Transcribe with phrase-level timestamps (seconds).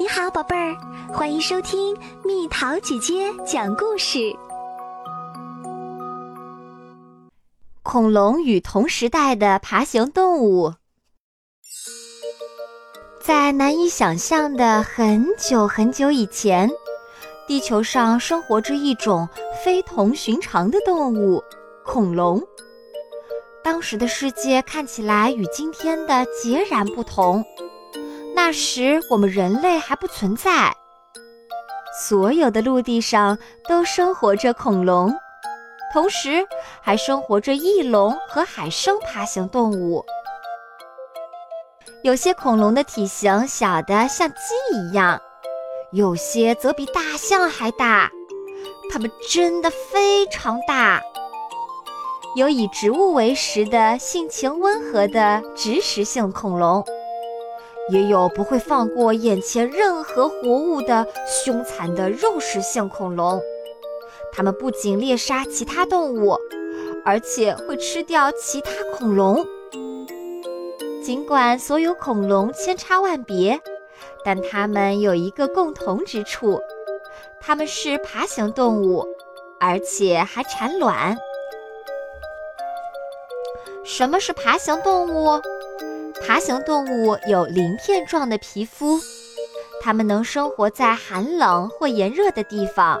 [0.00, 0.76] 你好，宝贝儿，
[1.12, 4.32] 欢迎收听蜜桃姐姐讲故事。
[7.82, 10.72] 恐龙与同时代的爬行动物，
[13.20, 16.70] 在难以想象的很久很久以前，
[17.48, 19.28] 地球上生活着一种
[19.64, 21.42] 非同寻常的动物——
[21.84, 22.40] 恐龙。
[23.64, 27.44] 当时的世界看起来与今天的截然不同。
[28.40, 30.72] 那时我们人类还不存在，
[32.06, 33.36] 所有的陆地上
[33.68, 35.12] 都生活着恐龙，
[35.92, 36.46] 同时
[36.80, 40.04] 还生活着翼龙和海生爬行动物。
[42.04, 44.36] 有些恐龙的体型小的像鸡
[44.72, 45.20] 一样，
[45.90, 48.08] 有些则比大象还大，
[48.88, 51.02] 它们真的非常大。
[52.36, 56.84] 有以植物为食的性情温和的植食性恐龙。
[57.90, 63.40] 也有不会放过眼前任何活物的凶残的肉食性恐龙，
[64.32, 66.36] 它们不仅猎杀其他动物，
[67.04, 69.46] 而且会吃掉其他恐龙。
[71.02, 73.58] 尽管所有恐龙千差万别，
[74.22, 76.60] 但它们有一个共同之处：
[77.40, 79.06] 它们是爬行动物，
[79.58, 81.16] 而且还产卵。
[83.84, 85.40] 什么是爬行动物？
[86.28, 89.00] 爬行动物有鳞片状的皮肤，
[89.80, 92.98] 它们能生活在寒冷或炎热的地方，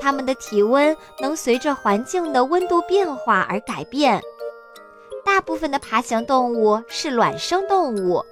[0.00, 4.22] 它们的体温能随着环境的温度变化而改变。
[5.24, 8.24] 大部分的爬行动物是卵生动物。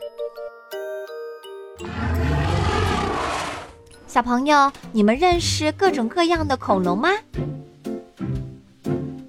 [4.06, 7.10] 小朋友，你们认识各种各样的恐龙吗？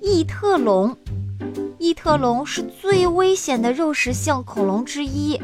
[0.01, 0.95] 异特龙。
[1.79, 5.39] 异特龙是最危险的肉食性恐龙之一，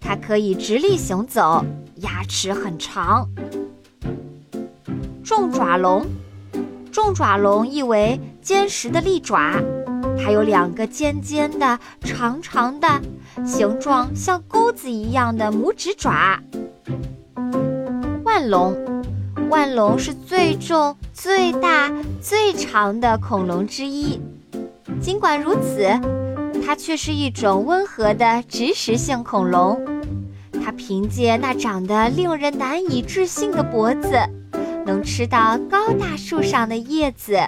[0.00, 1.64] 它可以直立行走，
[1.96, 3.28] 牙齿很长。
[5.24, 6.06] 重爪龙，
[6.92, 9.60] 重爪龙意为坚实的利爪，
[10.16, 12.86] 它有两个尖尖的、长长的、
[13.44, 16.40] 形状像钩子一样的拇指爪。
[18.22, 19.02] 腕龙，
[19.50, 21.90] 腕龙是最重、最大、
[22.22, 24.20] 最长的恐龙之一。
[25.04, 25.86] 尽管如此，
[26.64, 29.78] 它却是一种温和的植食性恐龙。
[30.64, 34.18] 它凭借那长得令人难以置信的脖子，
[34.86, 37.38] 能吃到高大树上的叶子。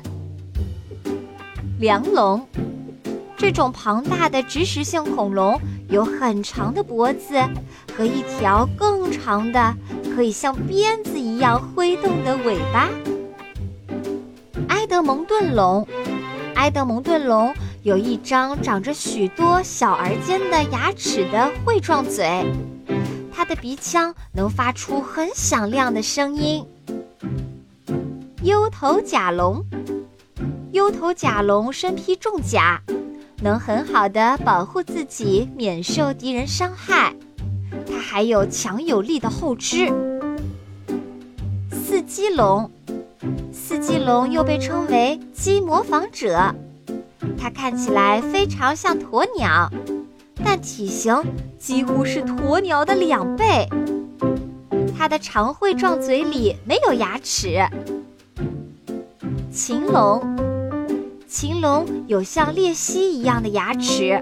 [1.81, 2.47] 梁龙，
[3.39, 7.41] 这种庞大的植食性恐龙有很长的脖子
[7.97, 9.75] 和一条更长的、
[10.15, 12.91] 可以像鞭子一样挥动的尾巴。
[14.69, 15.89] 埃德蒙顿龙。
[16.57, 22.45] 埃德蒙顿龙有一张长着许多小而尖的牙齿的喙状嘴，
[23.31, 26.67] 它的鼻腔能发出很响亮的声音。
[28.43, 29.63] 优头甲龙，
[30.73, 32.81] 优头甲龙身披重甲，
[33.43, 37.15] 能很好的保护自己免受敌人伤害。
[37.87, 39.93] 它还有强有力的后肢。
[41.71, 42.71] 四脊龙。
[43.87, 46.53] 四脊龙又被称为鸡模仿者，
[47.39, 49.71] 它看起来非常像鸵鸟，
[50.45, 51.15] 但体型
[51.57, 53.69] 几乎是鸵鸟的两倍。
[54.99, 57.65] 它的长喙状嘴里没有牙齿。
[59.53, 60.37] 禽龙，
[61.29, 64.21] 禽龙有像鬣蜥一样的牙齿，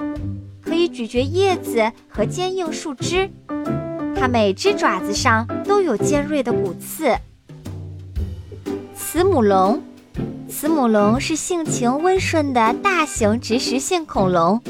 [0.61, 3.31] 可以咀嚼叶子和坚硬树枝。
[4.15, 7.17] 它每只爪子上都有尖锐的骨刺。
[9.15, 9.81] 慈母龙，
[10.49, 14.61] 慈母龙是性情温顺的大型植食性恐龙，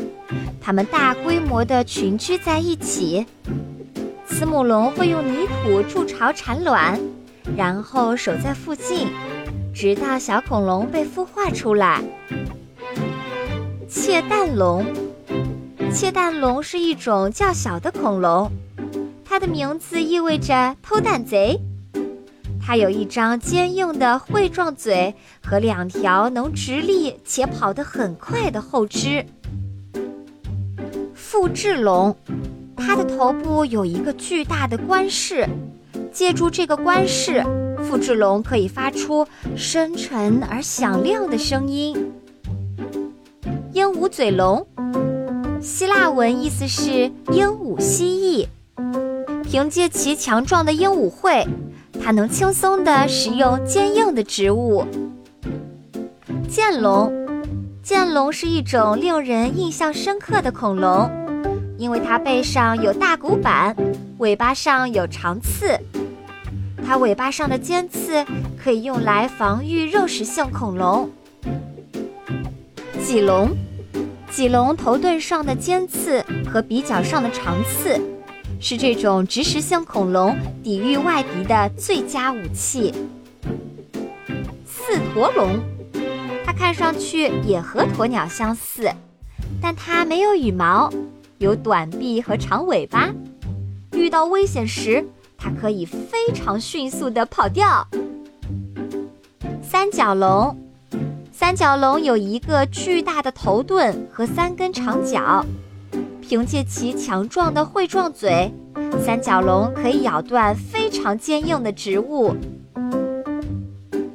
[0.61, 3.25] 它们大规模的群居在一起。
[4.27, 7.01] 慈母龙会用泥土筑巢产卵，
[7.57, 9.09] 然后守在附近，
[9.75, 12.03] 直到小恐龙被孵化出来。
[13.89, 14.85] 窃蛋龙，
[15.91, 18.53] 窃蛋龙是一种较小的恐龙，
[19.25, 21.59] 它的名字意味着偷蛋贼。
[22.67, 25.15] 它有一张坚硬的喙状嘴
[25.45, 29.27] 和两条能直立且跑得很快的后肢。
[31.13, 32.17] 复制龙，
[32.75, 35.47] 它的头部有一个巨大的冠饰，
[36.11, 37.45] 借助这个冠饰，
[37.83, 42.13] 复制龙可以发出深沉而响亮的声音。
[43.75, 44.67] 鹦鹉嘴龙，
[45.61, 51.47] 希腊文意思是鹦鹉蜥蜴，凭借其强壮的鹦鹉喙。
[52.05, 54.85] 它能轻松地食用坚硬的植物。
[56.47, 57.11] 剑龙，
[57.83, 61.11] 剑龙是一种令人印象深刻的恐龙，
[61.79, 63.75] 因为它背上有大骨板，
[64.19, 65.81] 尾巴上有长刺。
[66.87, 68.23] 它尾巴上的尖刺
[68.63, 71.09] 可以用来防御肉食性恐龙。
[73.03, 73.49] 棘龙，
[74.31, 77.99] 棘龙头盾上的尖刺和鼻角上的长刺，
[78.67, 82.95] 是这种植食性恐龙抵御外敌的最佳武器。
[84.65, 85.61] 四驼龙，
[86.47, 88.91] 它看上去也和鸵鸟相似，
[89.61, 90.91] 但它没有羽毛，
[91.37, 93.11] 有短臂和长尾巴。
[93.93, 95.05] 遇到危险时，
[95.37, 97.87] 它可以非常迅速地跑掉。
[99.63, 100.57] 三角龙，
[101.31, 105.45] 三角龙有一个巨大的头盾和三根长角，
[106.27, 108.51] 凭借其强壮的喙状嘴，
[109.05, 112.35] 三角龙可以咬断非常坚硬的植物。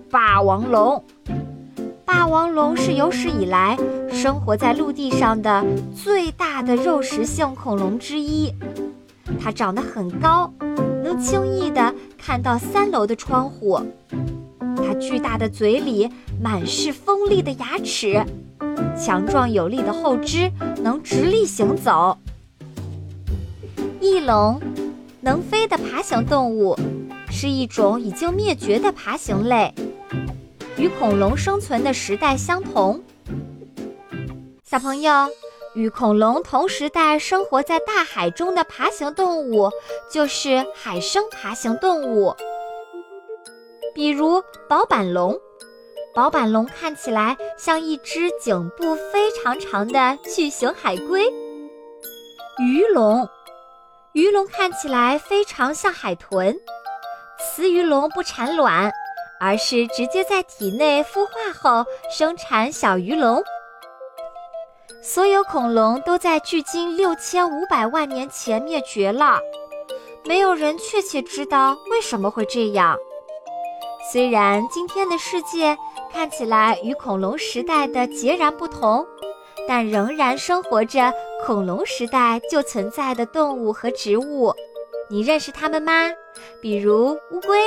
[0.09, 1.03] 霸王龙，
[2.05, 3.77] 霸王龙是有史以来
[4.11, 5.63] 生活在陆地上的
[5.95, 8.51] 最大的肉食性恐龙之一，
[9.39, 10.51] 它长得很高。
[11.03, 13.79] 能轻易地看到三楼的窗户，
[14.77, 16.09] 它巨大的嘴里
[16.41, 18.25] 满是锋利的牙齿，
[18.97, 22.17] 强壮有力的后肢能直立行走。
[23.99, 24.61] 翼龙，
[25.21, 26.77] 能飞的爬行动物，
[27.29, 29.73] 是一种已经灭绝的爬行类，
[30.77, 33.01] 与恐龙生存的时代相同。
[34.63, 35.27] 小朋友。
[35.75, 39.69] 与恐龙同时代生活在大海中的爬行动物，
[40.11, 42.35] 就是海生爬行动物。
[43.93, 45.39] 比如宝板龙，
[46.19, 51.31] 宝板龙看起来像一只颈部非常长的巨型海龟。
[52.57, 53.25] 鱼龙，
[54.11, 56.59] 鱼龙看起来非常像海豚。
[57.39, 58.91] 雌鱼龙不产卵，
[59.39, 63.41] 而是直接在体内孵化后生产小鱼龙。
[65.01, 69.39] 所有恐龙都在距今六千五百万年前灭绝了，
[70.25, 72.97] 没有人确切知道为什么会这样。
[74.11, 75.77] 虽然今天的世界
[76.11, 79.05] 看起来与恐龙时代的截然不同，
[79.67, 81.13] 但仍然生活着
[81.45, 84.51] 恐龙时代就存在的动物和植物。
[85.11, 86.09] 你认识它们吗？
[86.59, 87.59] 比如乌龟、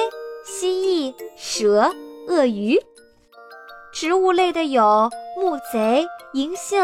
[0.44, 1.92] 蜥蜴、蛇、
[2.26, 2.76] 鳄鱼。
[3.92, 6.80] 植物类的有木贼、银杏。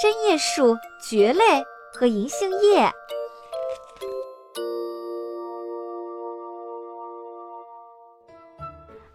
[0.00, 1.62] 针叶树、蕨类
[1.94, 2.92] 和银杏叶。